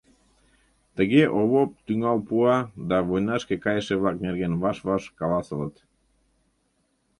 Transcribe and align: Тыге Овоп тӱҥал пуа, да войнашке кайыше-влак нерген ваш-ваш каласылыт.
Тыге 0.95 1.21
Овоп 1.39 1.69
тӱҥал 1.85 2.17
пуа, 2.27 2.57
да 2.89 2.97
войнашке 3.07 3.55
кайыше-влак 3.63 4.17
нерген 4.25 4.53
ваш-ваш 4.61 5.03
каласылыт. 5.19 5.75